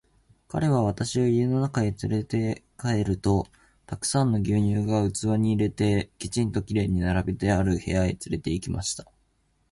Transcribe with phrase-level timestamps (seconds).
[0.47, 3.45] 彼は私を家の中へつれて帰ると、
[3.85, 9.05] たくさんの牛乳が器に入れて、きちんと綺麗に並べてある部屋へつれて行きました。